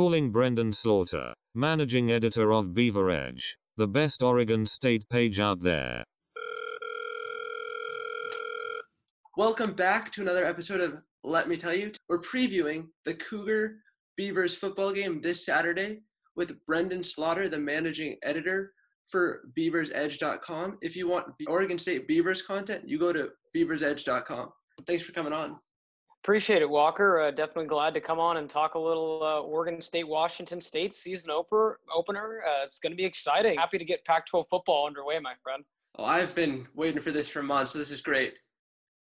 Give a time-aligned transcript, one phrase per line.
[0.00, 6.04] Calling Brendan Slaughter, managing editor of Beaver Edge, the best Oregon State page out there.
[9.36, 11.92] Welcome back to another episode of Let Me Tell You.
[12.08, 13.76] We're previewing the Cougar
[14.16, 16.00] Beavers football game this Saturday
[16.34, 18.72] with Brendan Slaughter, the managing editor
[19.04, 20.78] for beaversedge.com.
[20.80, 24.50] If you want Oregon State Beavers content, you go to beaversedge.com.
[24.86, 25.58] Thanks for coming on.
[26.22, 27.18] Appreciate it, Walker.
[27.18, 30.92] Uh, definitely glad to come on and talk a little uh, Oregon State, Washington State
[30.92, 31.78] season opener.
[31.94, 32.42] opener.
[32.46, 33.58] Uh, it's going to be exciting.
[33.58, 35.64] Happy to get Pac 12 football underway, my friend.
[35.98, 38.34] Oh, I've been waiting for this for months, so this is great.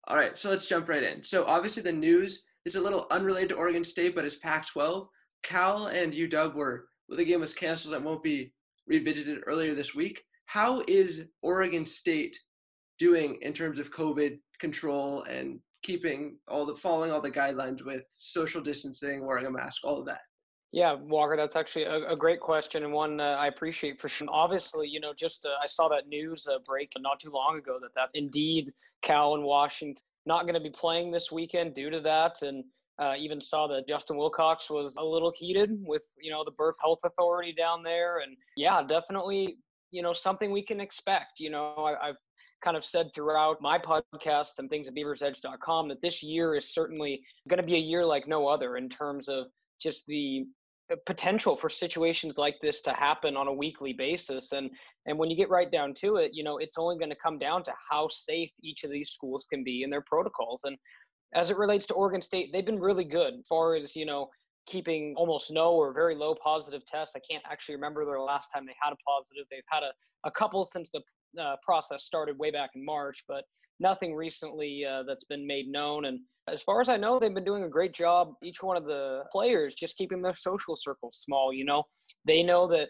[0.07, 1.23] All right, so let's jump right in.
[1.23, 5.07] So, obviously, the news is a little unrelated to Oregon State, but it's Pac 12.
[5.43, 8.51] Cal and UW were, well, the game was canceled and won't be
[8.87, 10.23] revisited earlier this week.
[10.47, 12.37] How is Oregon State
[12.97, 18.03] doing in terms of COVID control and keeping all the following all the guidelines with
[18.17, 20.21] social distancing, wearing a mask, all of that?
[20.71, 24.27] Yeah, Walker, that's actually a, a great question and one uh, I appreciate for sure.
[24.31, 27.77] Obviously, you know, just uh, I saw that news uh, break not too long ago
[27.79, 31.99] that that indeed Cal and Washington not going to be playing this weekend due to
[32.01, 32.63] that, and
[32.99, 36.77] uh, even saw that Justin Wilcox was a little heated with you know the Burke
[36.81, 39.57] Health Authority down there, and yeah, definitely
[39.91, 41.39] you know something we can expect.
[41.39, 42.17] You know, I, I've
[42.63, 47.21] kind of said throughout my podcast and things at beaversedge.com that this year is certainly
[47.47, 49.47] going to be a year like no other in terms of
[49.81, 50.45] just the
[50.91, 54.51] uh, potential for situations like this to happen on a weekly basis.
[54.53, 54.69] And
[55.05, 57.37] and when you get right down to it you know it's only going to come
[57.37, 60.61] down to how safe each of these schools can be in their protocols.
[60.63, 60.77] And
[61.35, 64.29] as it relates to Oregon State they've been really good as far as you know
[64.65, 67.15] keeping almost no or very low positive tests.
[67.15, 69.45] I can't actually remember their last time they had a positive.
[69.49, 69.91] They've had a,
[70.27, 71.01] a couple since the
[71.41, 73.43] uh, process started way back in March, but
[73.79, 76.05] nothing recently uh, that's been made known.
[76.05, 78.85] And as far as I know, they've been doing a great job, each one of
[78.85, 81.53] the players, just keeping their social circles small.
[81.53, 81.83] You know,
[82.25, 82.89] they know that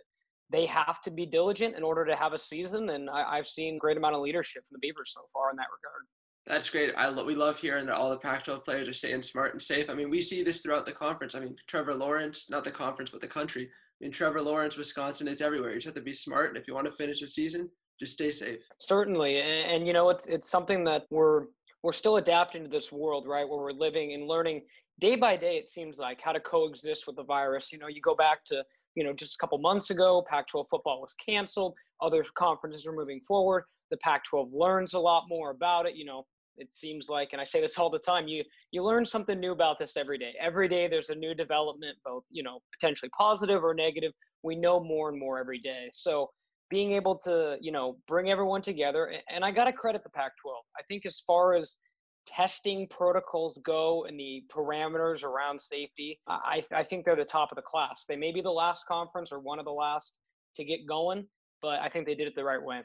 [0.49, 2.89] they have to be diligent in order to have a season.
[2.89, 5.57] And I, have seen a great amount of leadership from the Beavers so far in
[5.57, 6.03] that regard.
[6.45, 6.93] That's great.
[6.97, 9.89] I lo- we love hearing that all the Pac-12 players are staying smart and safe.
[9.89, 11.35] I mean, we see this throughout the conference.
[11.35, 13.63] I mean, Trevor Lawrence, not the conference, but the country.
[13.63, 15.69] I mean, Trevor Lawrence, Wisconsin, it's everywhere.
[15.69, 18.13] You just have to be smart, and if you want to finish the season, just
[18.13, 18.59] stay safe.
[18.79, 21.45] Certainly, and, and you know, it's it's something that we're
[21.83, 23.47] we're still adapting to this world, right?
[23.47, 24.63] Where we're living and learning
[24.99, 25.57] day by day.
[25.57, 27.71] It seems like how to coexist with the virus.
[27.71, 28.63] You know, you go back to
[28.95, 31.73] you know just a couple months ago, Pac-12 football was canceled.
[32.01, 33.63] Other conferences are moving forward.
[33.91, 35.95] The Pac-12 learns a lot more about it.
[35.95, 36.25] You know,
[36.57, 39.51] it seems like and i say this all the time you you learn something new
[39.51, 40.33] about this every day.
[40.41, 44.11] Every day there's a new development both you know potentially positive or negative.
[44.41, 45.89] We know more and more every day.
[45.93, 46.29] So
[46.69, 50.31] being able to you know bring everyone together and i got to credit the pac
[50.41, 51.77] 12 i think as far as
[52.25, 57.57] testing protocols go and the parameters around safety I, I think they're the top of
[57.57, 58.05] the class.
[58.07, 60.13] They may be the last conference or one of the last
[60.55, 61.27] to get going
[61.61, 62.81] but i think they did it the right way.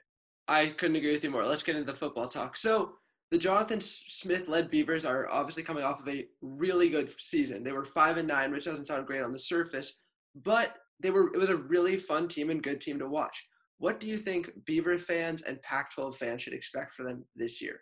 [0.48, 1.46] I couldn't agree with you more.
[1.46, 2.56] Let's get into the football talk.
[2.56, 2.94] So
[3.30, 7.62] the Jonathan Smith led Beavers are obviously coming off of a really good season.
[7.62, 9.94] They were five and nine, which doesn't sound great on the surface,
[10.34, 13.44] but they were it was a really fun team and good team to watch.
[13.78, 17.80] What do you think Beaver fans and Pac-12 fans should expect for them this year?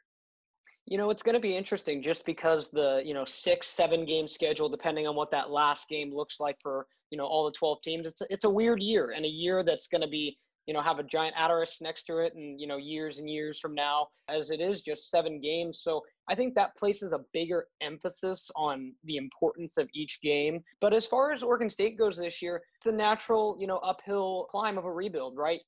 [0.84, 4.28] You know, it's going to be interesting just because the, you know, six, seven game
[4.28, 7.78] schedule, depending on what that last game looks like for, you know, all the 12
[7.82, 10.74] teams, it's a, it's a weird year and a year that's going to be you
[10.74, 13.74] know, have a giant asterisk next to it and, you know, years and years from
[13.74, 15.80] now, as it is just seven games.
[15.82, 20.62] So I think that places a bigger emphasis on the importance of each game.
[20.80, 24.46] But as far as Oregon State goes this year, it's the natural, you know, uphill
[24.50, 25.60] climb of a rebuild, right?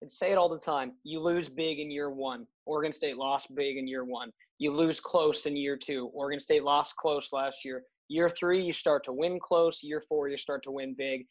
[0.00, 0.92] And say it all the time.
[1.02, 2.46] You lose big in year one.
[2.66, 4.30] Oregon State lost big in year one.
[4.58, 6.10] You lose close in year two.
[6.14, 7.82] Oregon State lost close last year.
[8.08, 9.82] Year three, you start to win close.
[9.82, 11.26] Year four, you start to win big.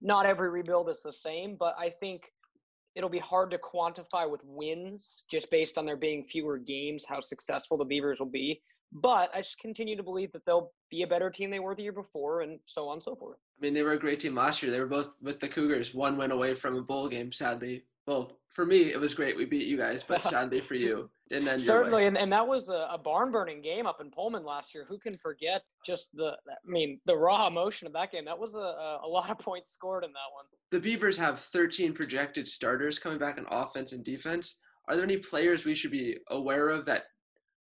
[0.00, 2.22] Not every rebuild is the same, but I think
[2.94, 7.20] it'll be hard to quantify with wins just based on there being fewer games how
[7.20, 8.62] successful the Beavers will be.
[8.92, 11.82] But I just continue to believe that they'll be a better team they were the
[11.82, 13.38] year before, and so on and so forth.
[13.58, 14.72] I mean, they were a great team last year.
[14.72, 17.84] They were both with the Cougars, one win away from a bowl game, sadly.
[18.06, 19.36] Well, for me, it was great.
[19.36, 22.68] We beat you guys, but sadly for you, didn't end Certainly, and, and that was
[22.68, 24.84] a, a barn burning game up in Pullman last year.
[24.88, 28.24] Who can forget just the, I mean, the raw emotion of that game?
[28.24, 30.44] That was a, a lot of points scored in that one.
[30.70, 34.58] The Beavers have 13 projected starters coming back on offense and defense.
[34.88, 37.04] Are there any players we should be aware of that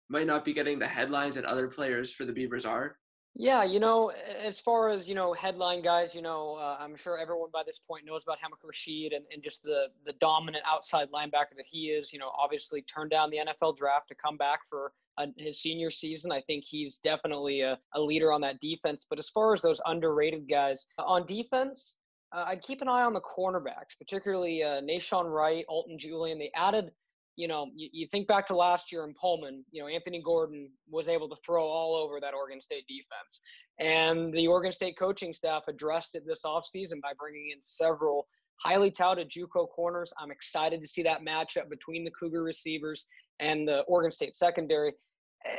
[0.09, 2.97] might not be getting the headlines that other players for the Beavers are?
[3.35, 7.17] Yeah, you know, as far as you know, headline guys, you know, uh, I'm sure
[7.17, 11.09] everyone by this point knows about Hamilcar Rashed and, and just the the dominant outside
[11.11, 12.13] linebacker that he is.
[12.13, 15.89] You know, obviously turned down the NFL draft to come back for a, his senior
[15.89, 16.31] season.
[16.31, 19.05] I think he's definitely a, a leader on that defense.
[19.09, 21.97] But as far as those underrated guys on defense,
[22.33, 26.37] uh, I'd keep an eye on the cornerbacks, particularly uh, Nahshon Wright, Alton Julian.
[26.37, 26.91] They added
[27.35, 30.69] you know, you, you, think back to last year in Pullman, you know, Anthony Gordon
[30.89, 33.41] was able to throw all over that Oregon State defense.
[33.79, 38.27] And the Oregon State coaching staff addressed it this offseason by bringing in several
[38.57, 40.13] highly touted JUCO corners.
[40.19, 43.05] I'm excited to see that matchup between the Cougar receivers
[43.39, 44.93] and the Oregon State secondary.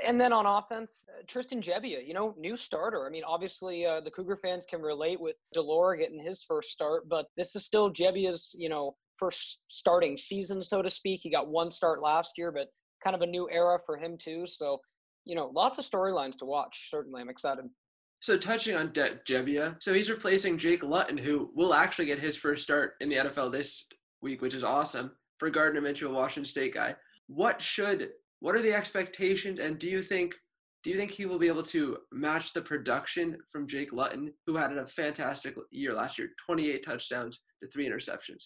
[0.06, 3.06] And then on offense, uh, Tristan Gebbia, you know, new starter.
[3.06, 6.70] I mean, obviously uh, the Cougar fans can relate with de Laura getting his first
[6.70, 11.20] start, but this is still Gebbia's, you know, first starting season, so to speak.
[11.22, 12.68] He got one start last year, but
[13.02, 14.46] kind of a new era for him too.
[14.46, 14.80] So,
[15.24, 16.88] you know, lots of storylines to watch.
[16.90, 17.64] Certainly, I'm excited.
[18.20, 22.36] So touching on De- Gebbia, so he's replacing Jake Luton, who will actually get his
[22.36, 23.84] first start in the NFL this
[24.22, 26.96] week, which is awesome for Gardner Minshew, a Washington State guy.
[27.26, 30.34] What should, what are the expectations, and do you think,
[30.84, 34.56] do you think he will be able to match the production from Jake Luton, who
[34.56, 38.44] had a fantastic year last year, 28 touchdowns to three interceptions?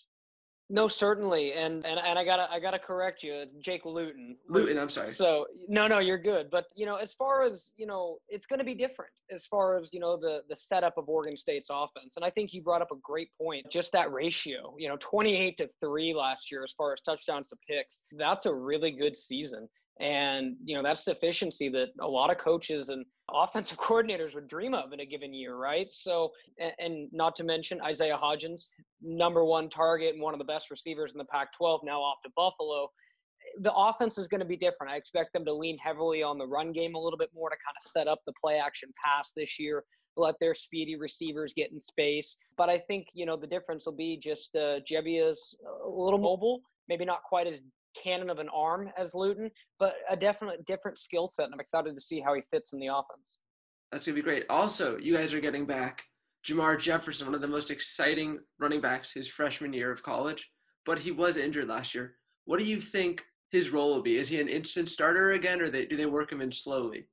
[0.71, 4.37] No, certainly, and and and I gotta I gotta correct you, it's Jake Luton.
[4.51, 5.09] Luton, I'm sorry.
[5.09, 6.51] So no, no, you're good.
[6.51, 9.79] But you know, as far as you know, it's going to be different as far
[9.79, 12.17] as you know the the setup of Oregon State's offense.
[12.17, 13.65] And I think you brought up a great point.
[13.71, 17.57] Just that ratio, you know, 28 to three last year as far as touchdowns to
[17.67, 18.03] picks.
[18.13, 19.69] That's a really good season.
[20.01, 24.49] And, you know, that's the efficiency that a lot of coaches and offensive coordinators would
[24.49, 25.93] dream of in a given year, right?
[25.93, 28.69] So, and, and not to mention Isaiah Hodgins,
[29.03, 32.19] number one target and one of the best receivers in the Pac 12, now off
[32.25, 32.91] to Buffalo.
[33.61, 34.93] The offense is going to be different.
[34.93, 37.57] I expect them to lean heavily on the run game a little bit more to
[37.57, 39.85] kind of set up the play action pass this year
[40.19, 42.37] let their speedy receivers get in space.
[42.57, 46.61] But I think, you know, the difference will be just uh, Gebbia's a little mobile,
[46.89, 47.61] maybe not quite as
[48.01, 51.47] cannon of an arm as Luton, but a definite different skill set.
[51.47, 53.39] And I'm excited to see how he fits in the offense.
[53.91, 54.45] That's gonna be great.
[54.51, 56.03] Also, you guys are getting back
[56.49, 60.51] Jermar Jefferson, one of the most exciting running backs his freshman year of college,
[60.87, 62.15] but he was injured last year.
[62.47, 64.17] What do you think his role will be?
[64.17, 67.07] Is he an instant starter again, or they, do they work him in slowly?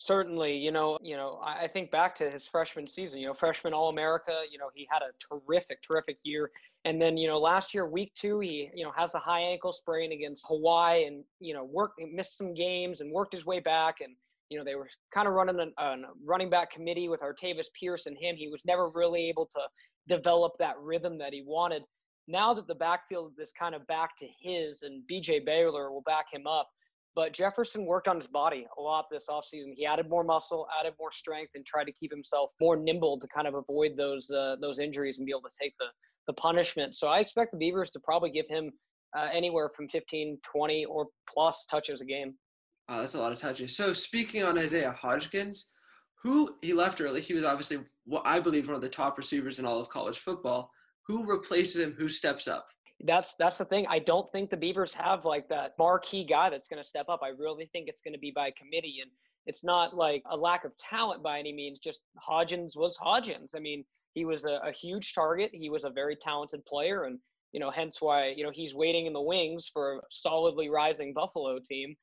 [0.00, 3.74] certainly, you know, you know, I think back to his freshman season, you know, freshman
[3.74, 6.50] All America, you know, he had a terrific, terrific year.
[6.86, 9.74] And then, you know, last year, week two, he, you know, has a high ankle
[9.74, 13.96] sprain against Hawaii and, you know, worked, missed some games and worked his way back.
[14.00, 14.16] And,
[14.50, 18.16] you know, they were kind of running a, running back committee with Artavis Pierce and
[18.18, 18.36] him.
[18.36, 19.60] He was never really able to
[20.08, 21.82] develop that rhythm that he wanted.
[22.28, 26.26] Now that the backfield is kind of back to his and BJ Baylor will back
[26.32, 26.68] him up,
[27.14, 29.72] but Jefferson worked on his body a lot this offseason.
[29.74, 33.28] He added more muscle, added more strength, and tried to keep himself more nimble to
[33.28, 35.86] kind of avoid those uh, those injuries and be able to take the
[36.26, 36.94] the punishment.
[36.94, 38.70] So I expect the Beavers to probably give him
[39.16, 42.34] uh, anywhere from 15, 20, or plus touches a game.
[42.90, 43.76] Oh, that's a lot of touches.
[43.76, 45.60] So speaking on Isaiah Hodgins,
[46.22, 49.58] who he left early, he was obviously what I believe one of the top receivers
[49.60, 50.70] in all of college football.
[51.06, 51.94] Who replaces him?
[51.96, 52.66] Who steps up?
[53.04, 53.86] that's that's the thing.
[53.88, 57.20] I don't think the Beavers have like that marquee guy that's going to step up.
[57.22, 59.10] I really think it's going to be by committee, and
[59.46, 61.78] it's not like a lack of talent by any means.
[61.78, 63.54] Just Hodgins was Hodgins.
[63.56, 65.50] I mean, he was a, a huge target.
[65.52, 67.18] He was a very talented player, and
[67.52, 71.14] you know, hence why you know he's waiting in the wings for a solidly rising
[71.14, 71.96] Buffalo team.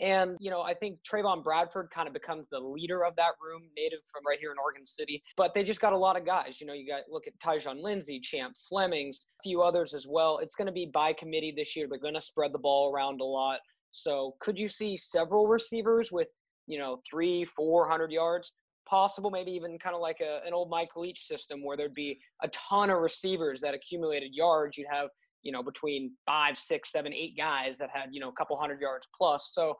[0.00, 3.62] And, you know, I think Trevon Bradford kind of becomes the leader of that room,
[3.76, 5.22] native from right here in Oregon City.
[5.36, 6.60] But they just got a lot of guys.
[6.60, 10.38] You know, you got look at Tyjon Lindsey, Champ Flemings, a few others as well.
[10.38, 11.88] It's going to be by committee this year.
[11.88, 13.58] They're going to spread the ball around a lot.
[13.90, 16.28] So could you see several receivers with,
[16.66, 18.52] you know, three, four hundred yards?
[18.88, 22.18] Possible, maybe even kind of like a, an old Mike Leach system where there'd be
[22.42, 24.78] a ton of receivers that accumulated yards.
[24.78, 25.08] You'd have
[25.42, 28.80] you know, between five, six, seven, eight guys that had, you know, a couple hundred
[28.80, 29.50] yards plus.
[29.52, 29.74] So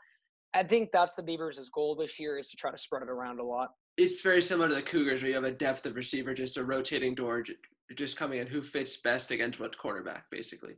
[0.55, 3.41] I think that's the Beavers' goal this year is to try to spread it around
[3.41, 3.71] a lot.
[3.97, 6.65] It's very similar to the Cougars where you have a depth of receiver, just a
[6.65, 7.45] rotating door,
[7.95, 10.75] just coming in who fits best against what quarterback, basically.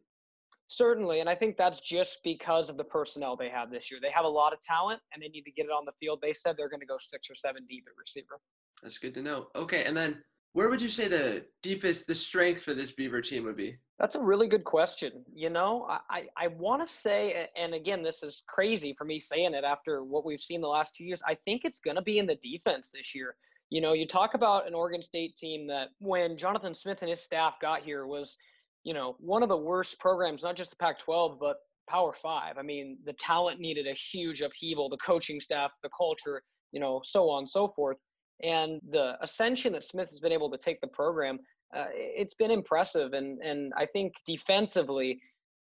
[0.68, 4.00] Certainly, and I think that's just because of the personnel they have this year.
[4.00, 6.20] They have a lot of talent, and they need to get it on the field.
[6.22, 8.40] They said they're going to go six or seven deep at receiver.
[8.82, 9.48] That's good to know.
[9.56, 13.44] Okay, and then where would you say the deepest, the strength for this Beaver team
[13.44, 13.76] would be?
[13.98, 15.24] That's a really good question.
[15.32, 19.54] You know, I, I, want to say, and again, this is crazy for me saying
[19.54, 21.22] it after what we've seen the last two years.
[21.26, 23.36] I think it's going to be in the defense this year.
[23.68, 27.22] You know, you talk about an Oregon State team that when Jonathan Smith and his
[27.22, 28.36] staff got here was,
[28.82, 32.56] you know, one of the worst programs, not just the Pac 12, but Power Five.
[32.58, 36.42] I mean, the talent needed a huge upheaval, the coaching staff, the culture,
[36.72, 37.98] you know, so on and so forth
[38.42, 41.38] And the ascension that Smith has been able to take the program,
[41.74, 43.12] uh, it's been impressive.
[43.12, 45.20] And and I think defensively,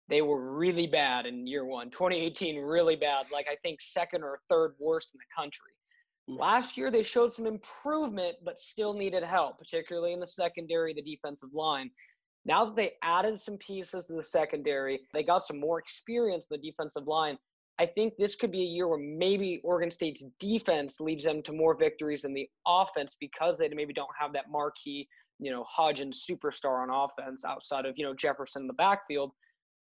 [0.08, 1.90] they were really bad in year one.
[1.90, 3.26] 2018, really bad.
[3.32, 5.72] Like I think second or third worst in the country.
[6.26, 11.02] Last year, they showed some improvement, but still needed help, particularly in the secondary, the
[11.02, 11.90] defensive line.
[12.44, 16.58] Now that they added some pieces to the secondary, they got some more experience in
[16.60, 17.38] the defensive line.
[17.80, 21.52] I think this could be a year where maybe Oregon State's defense leads them to
[21.52, 25.08] more victories than the offense because they maybe don't have that marquee,
[25.38, 29.30] you know, Hodgins superstar on offense outside of, you know, Jefferson in the backfield.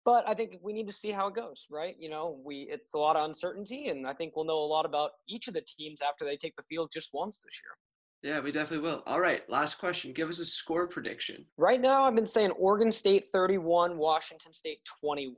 [0.06, 1.96] But I think we need to see how it goes, right?
[2.00, 4.86] You know, we it's a lot of uncertainty, and I think we'll know a lot
[4.86, 8.34] about each of the teams after they take the field just once this year.
[8.34, 9.04] Yeah, we definitely will.
[9.06, 10.14] All right, last question.
[10.14, 11.46] Give us a score prediction.
[11.58, 15.36] Right now, I've been saying Oregon State 31, Washington State 21.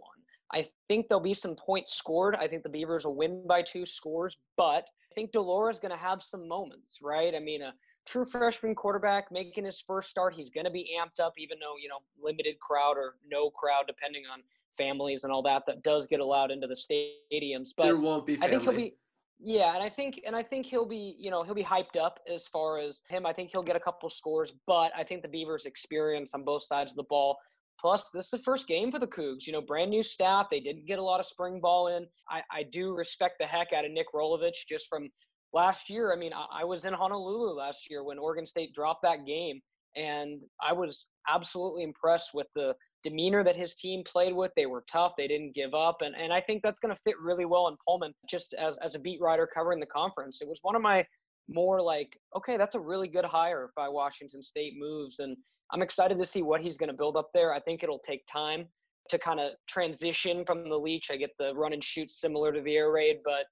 [0.53, 2.35] I think there'll be some points scored.
[2.35, 5.79] I think the Beavers will win by two scores, but I think de Laura is
[5.79, 7.33] going to have some moments, right?
[7.33, 7.73] I mean, a
[8.05, 11.75] true freshman quarterback making his first start, he's going to be amped up, even though,
[11.81, 14.41] you know, limited crowd or no crowd, depending on
[14.77, 17.69] families and all that, that does get allowed into the stadiums.
[17.75, 18.47] But there won't be family.
[18.47, 18.95] I think he'll be.
[19.37, 22.19] Yeah, and I think and I think he'll be, you know, he'll be hyped up
[22.33, 23.25] as far as him.
[23.25, 26.63] I think he'll get a couple scores, but I think the Beavers' experience on both
[26.63, 27.37] sides of the ball
[27.79, 29.45] Plus, this is the first game for the Cougs.
[29.45, 30.47] You know, brand new staff.
[30.49, 32.07] They didn't get a lot of spring ball in.
[32.29, 35.09] I, I do respect the heck out of Nick Rolovich just from
[35.53, 36.13] last year.
[36.13, 39.61] I mean, I, I was in Honolulu last year when Oregon State dropped that game,
[39.95, 44.51] and I was absolutely impressed with the demeanor that his team played with.
[44.55, 45.13] They were tough.
[45.17, 45.97] They didn't give up.
[46.01, 48.95] And, and I think that's going to fit really well in Pullman just as, as
[48.95, 50.39] a beat writer covering the conference.
[50.41, 51.05] It was one of my
[51.47, 55.19] more like, okay, that's a really good hire by Washington State moves.
[55.19, 55.37] And
[55.71, 57.53] I'm excited to see what he's going to build up there.
[57.53, 58.65] I think it'll take time
[59.09, 61.09] to kind of transition from the Leach.
[61.11, 63.45] I get the run and shoot similar to the air raid, but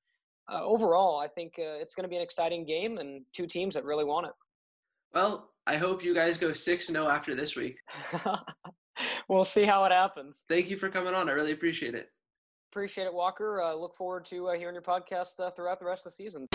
[0.52, 3.76] uh, overall, I think uh, it's going to be an exciting game and two teams
[3.76, 4.34] that really want it.
[5.14, 7.78] Well, I hope you guys go 6 0 after this week.
[9.30, 10.44] we'll see how it happens.
[10.50, 11.30] Thank you for coming on.
[11.30, 12.10] I really appreciate it.
[12.72, 13.62] Appreciate it, Walker.
[13.62, 16.48] Uh, look forward to uh, hearing your podcast uh, throughout the rest of the season.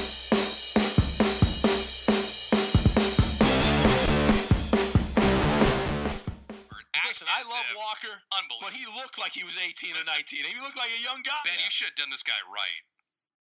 [7.28, 8.14] I love Walker,
[8.60, 10.44] but he looked like he was 18 or 19.
[10.48, 11.38] He looked like a young guy.
[11.44, 12.82] Ben, you should have done this guy right.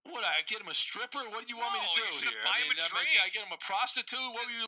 [0.08, 1.20] What, I get him a stripper?
[1.36, 2.40] What do you want No, me to do you here?
[2.48, 3.20] buy I him mean, a I, mean, drink.
[3.20, 4.24] I get him a prostitute?
[4.32, 4.64] What were you